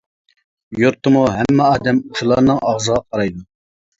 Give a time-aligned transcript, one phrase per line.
[0.83, 3.45] يۇرتتىمۇ ھەممە ئادەم شۇلارنىڭ ئاغزىغا قارايدۇ.